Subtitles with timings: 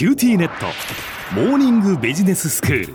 [0.00, 0.64] QTnet。
[1.34, 2.94] モーニングビジネススクール。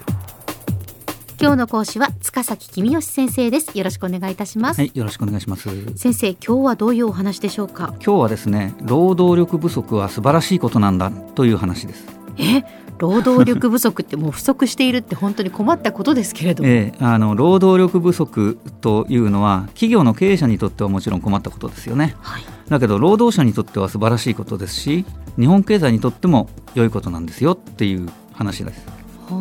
[1.39, 3.77] 今日の講師は塚崎公義先生です。
[3.77, 5.69] よろしくお願いいたします、はい、よろしくお願いします。
[5.95, 7.93] 先生今日はどういうお話でしょうか？
[8.03, 12.07] 今日はですね、労働力不足は素晴らしいことなんだという話です。
[12.39, 12.63] え？
[12.97, 22.15] 労働力不足ってもう不足しているって本当に困ったことですけれども、ええあの労働力不足というのは企業の経営者にとってはもちろん困ったことですよね。
[22.21, 22.43] はい。
[22.67, 25.05] だけど労働者にとっては素晴らしいことですし、
[25.37, 28.95] 日本経済にとっても良いことなんですよっていう話です。
[29.27, 29.33] こ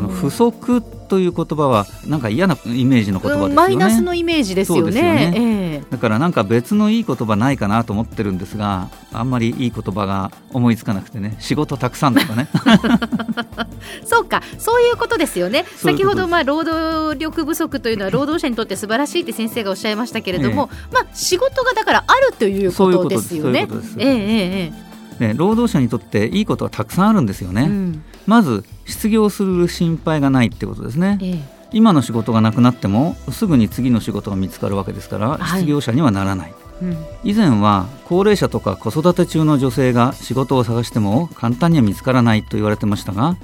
[0.00, 3.54] の不足という言葉はなんか嫌なイメージの言葉ですよね。
[3.54, 5.30] マイナスのイメージですよそうですよね。
[5.30, 12.48] ねだからなんか別のいい言葉ないかなと思ってるんですがあんまりいい言葉が思いつかなくてね仕事たくさんとかね。
[12.66, 12.70] え
[14.02, 15.64] えそうかそういうことですよね。
[15.76, 23.36] そういう先ほどまあ労働力不足というのは労働者にとって素晴らしいって先生がおっしゃいましたけれども、まあ仕事がだからあるということです。
[23.36, 24.89] よねええ
[25.20, 28.04] ね労働者にとっていいことはたくさんあるんですよね、ええうん。
[28.26, 31.18] まず失業する心配がないってことですね。
[31.22, 31.60] ええ。
[31.72, 35.60] 今の仕事がなくなってもすぐに次の仕事が見つかるわけですからはい。
[35.60, 36.96] 失業者にはならない、うん。
[37.22, 43.36] 以前は高齢者とか子育て中の女性が仕事を探しても簡単には見つからないと言われてましたが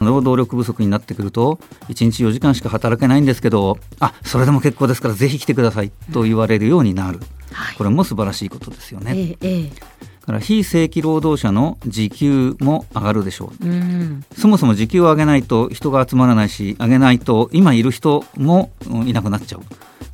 [0.00, 7.20] 労働力不足になってくると1日4時間しか働けないんですけどあそれでも結構ですからぜひ来てくださいと言われるようになる。
[7.52, 7.76] はい。
[7.76, 9.36] これも素晴らしいことですよね。
[9.40, 9.70] ええ
[10.30, 13.66] から非正規労働者の時給も上がるでしょう。
[13.66, 14.24] うん。
[14.36, 19.62] そもそも時給を上げないと人が集まらないし上げないと今いる人もうんいなくなっちゃう。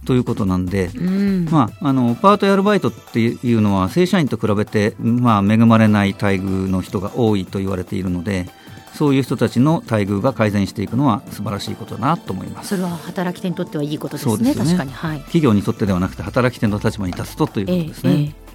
[0.07, 1.49] ということなんで、うん。
[1.51, 8.49] まあ、あのパートやアルバイトっていうのは正社員と比べて、まあ、恵まれない待遇の人が多いと言われているので
[8.95, 12.69] そういう人たちの待遇が改善していくのは素晴らしいことだなと思います。
[12.69, 14.71] それは働き手にとってはいいことですねそうですよね。
[14.71, 14.93] 確かに。
[14.93, 15.19] はい。
[15.23, 18.46] 企業にとってではなくて働き手の立場に立つとということですね、ええ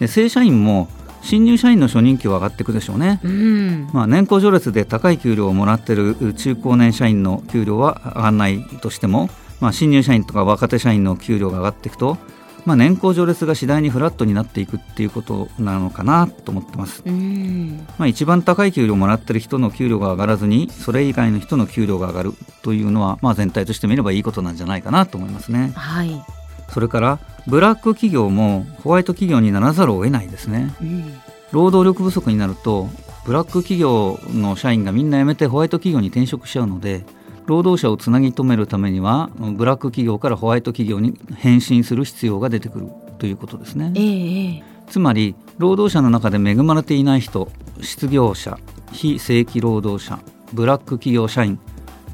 [0.00, 0.88] で正社員も
[1.22, 3.90] 新入社員の初任給は上がっていくでしょうね、ええうん。
[3.92, 9.28] まあ、年功序列で高い給料をもらっている中高年社員の給料は上がらないとしても、
[9.60, 12.18] まあ、新入社員とか若手社員の給料が上がっていくと、
[12.64, 17.86] まあ、年功序列が次第にフラットになっていくっていうことなのかなと思ってます、うん。
[17.98, 22.32] まあ、一番高い給料をもらっている人の給料が上がらずにそれ以外の人の給料が上がる
[22.62, 25.72] というのは、まあ、全体として見ればいいことなんじゃないかなと思いますね。
[25.74, 26.22] はい、
[26.68, 30.74] それからブラック企業もホワイト企業にならざるを得ないですね。
[30.82, 31.20] うん。
[31.50, 32.88] 労働力不足になると
[33.24, 37.04] ブラック企業の社員がみんな辞めてホワイト企業に転職しちゃうので
[37.46, 42.88] 労働者をつなぎ止めるためにはブラック企業からホワイト企業に変身する必要が出てくる。
[43.18, 43.92] ということですね。
[43.96, 44.62] ええええ。
[44.88, 47.50] つまり労働者の中で恵まれていない人
[47.80, 48.58] 失業者
[48.92, 50.18] 非正規労働者
[50.52, 51.58] ブラック企業社員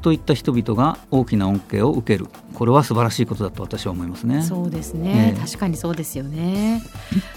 [0.01, 4.41] といった人々が大きな恩恵を受けるこれは素晴らしいことだと私は思いますね。
[4.41, 6.81] そうですね、ええ確かにそうですよね。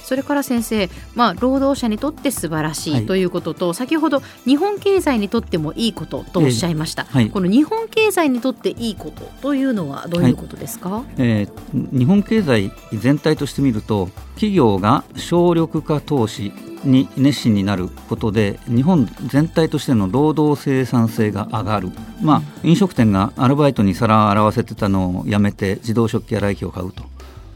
[0.03, 3.05] それから先生、まあ、労働者にとって素晴らしはい。
[3.05, 7.31] いということと、先ほど日本経済にとってもいいこととおっしゃいました、ええはい。
[7.31, 16.53] この日本経済にとっていいことというのはどういうことですか、えー日本経済全体として見ると企業が省力化投資
[16.85, 21.91] に熱心になることで日本全体としての労働生産性が上がる、
[22.23, 27.05] まあ、飲食店がアルバイトに皿を洗わせてたのをやめて自動食器洗い機を買うと。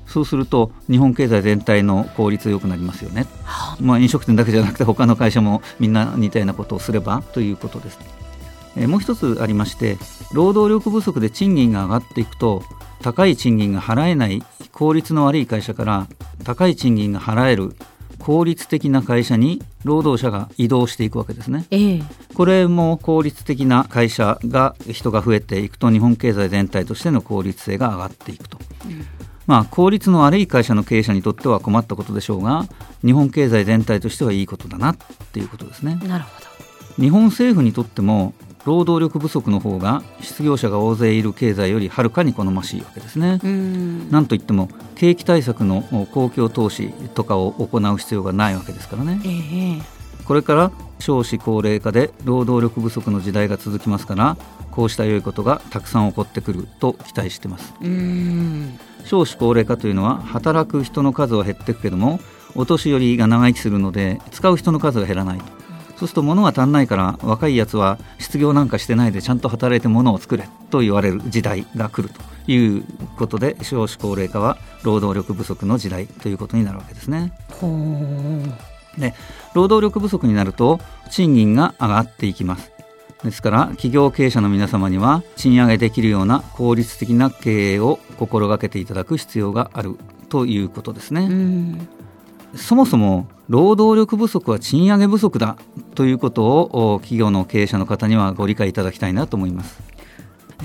[0.07, 3.25] そうすると日本経済全体の効率良くなりますよね、
[3.81, 7.99] まあ、飲食店だけじゃなくて他の会社もみんな似たようなことをすればということです。
[8.77, 9.99] えーもう一つありまして
[10.33, 12.63] 労働力不足で賃金が上がっていくと
[13.03, 14.43] 高い賃金が払えない
[14.73, 16.07] 効率の悪い会社から
[16.45, 17.75] 高い賃金が払える
[18.23, 21.67] 効率的な会社に労働者が移動していくわけですね。
[21.73, 22.03] ええ
[22.35, 28.59] これも効率的な会社が人が増えていくと日本経済全体としての効率性が上がっていくと。
[29.47, 32.69] まあ、効率の悪い会社の経営者にとっては困ったことでしょうが
[33.05, 34.97] 日本経済全体としてはいいことだなっ
[35.33, 35.99] ていうことですね。
[36.05, 37.03] なるほど。
[37.03, 38.35] 日本政府にとっても
[38.65, 43.41] 労働力不足の方が失業者が大勢いる経済よりはるかに好ましいわけですね。
[43.43, 44.11] うん。
[44.11, 49.21] なんといっても景気対策の公共投資とかを行う必要がないわけですからね。
[49.25, 54.37] ええこれから少子高齢化で労働力不足の時代が続きますから
[54.71, 57.75] こうした良いことがたくさん起こってくると期待しています。
[57.81, 58.79] うん。
[59.05, 62.21] 少子高齢化というのは働く人の数は減っていくけども
[62.55, 65.62] お年寄りが長生きするので使う人の数が減らないと
[66.03, 72.85] そうすると物が足んないから若いやつは失業なんかしてないでちゃんと働いて物を作れと言われる時代が来るという
[73.17, 77.33] ことで少子高齢化は労働力不足の時代ということになるわけですね。
[77.53, 79.01] ほう。
[79.01, 79.15] で
[79.55, 82.73] 労働力不足になると賃金が上がっていきます。
[83.23, 89.97] ですから企業経営者の皆様には賃上げできるような効率的な経営を心がけていただく必要がある
[90.31, 91.89] ということですね、うん。
[92.57, 95.59] そもそも労働力不足は賃上げ不足だ
[95.95, 99.83] ということを企業の経営者の方にはご理解いただきたいなと思います。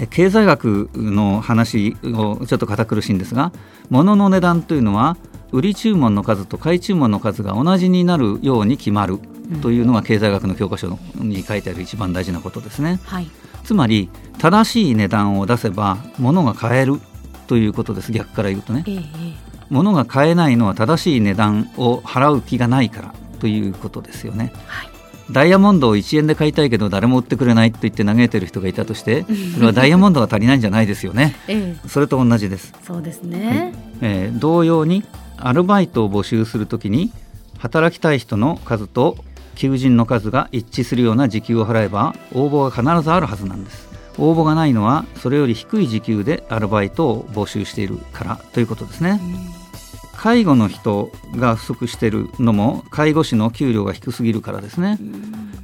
[0.10, 3.52] 経済学の話をちょっと堅苦しいんですが
[3.90, 5.18] 物の値段というのは
[5.52, 9.20] 売り注文の数と買い注文の数が同じになるように決まる
[9.62, 13.28] というのが経済学の教科書に書いてある一番大事なことですね、はい、
[13.64, 17.02] つまり正しい値段を出せば物が買える
[17.48, 19.02] ということです逆から言うとね、ええ、
[19.70, 24.90] 物が買えないのは正しい値段を払う気がないからということですよね、はい。
[25.32, 29.26] ダイヤモンドを1円で買いたいけど誰も売ってくれないと言って嘆いてる人がいたとして
[29.56, 32.74] それはダイヤモンドが足りないんじゃないですよね、 ええ、それと同じです。
[32.86, 35.04] そうですね、えー、同様に
[35.38, 37.12] アルバイトを募集するときに
[37.58, 39.18] 働きたい人の数と
[39.56, 43.88] 求人の数が一致するような時給を払えば応募が必ずあるはずなんです。
[44.20, 49.20] 応募がないのはそれより低い時給でアルバイトを募集しているからということですね、
[50.18, 55.00] 介護の人が不足しているのも介護士の給料が低すぎるからですね。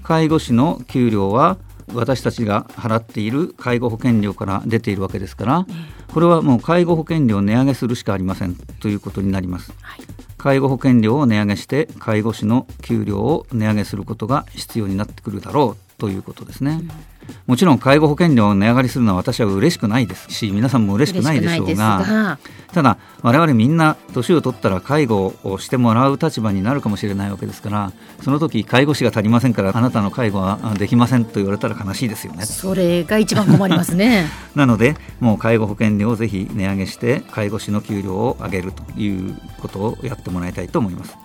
[0.03, 1.57] 介護士の給料は
[1.93, 5.65] 私たちが払っている介護保険料から出ているわけですから
[6.13, 9.99] これはもう介護保険料を値上げするしかありませんということになります、はい、
[10.37, 17.12] 介護保険料を値上げして介護士の給料を値上げすることが必要になってくるだろうということですね、うん
[17.45, 22.37] もちろん介護保険料を値上がりするのは私は嬉しくないですし皆さんも嬉しくないでしょうが
[22.73, 32.45] ただ我々みんな年を取ったら介護をしてもらう立場になるかもしれないわけですからその時介護士が足りませんからあなたの介護はできませんと言われたら悲しいですよね。
[32.45, 34.25] それが一番困りますね。
[34.55, 41.15] なのでもう介護保険料をぜひ値上げして介護士の給料を上げるということをやってもらいたいと思います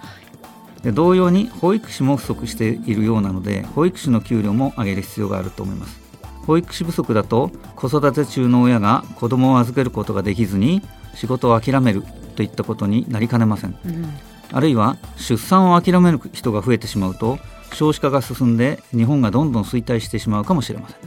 [0.89, 6.01] で同様に保育士も不足しているようなので保育士の給料も上げる必要があると思います。
[6.47, 10.81] 保育士不足だと子育て中の親が子供を預けることができずに
[11.15, 12.03] 仕事を諦める
[12.37, 14.15] といったことになりかねません、うん、
[14.51, 17.39] あるいは出産を諦める人が増えてしまうと
[17.75, 20.99] 少子化が進んで日本がどんどん衰退してしまうかもしれません。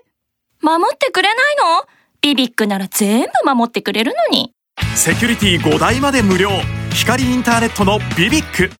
[0.61, 1.85] 守ってくれないの？
[2.23, 4.53] ビビックなら全部守ってくれるのに。
[4.95, 6.51] セキュリティ5台まで無料。
[6.93, 8.80] 光インターネットのビビック。